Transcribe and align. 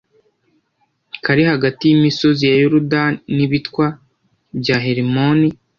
kari 1.23 1.43
hagati 1.51 1.81
y’imisozi 1.85 2.41
ya 2.49 2.55
Yorudani 2.63 3.17
n’ibitwa 3.35 3.85
bya 4.59 4.77
Herimoni 4.85 5.47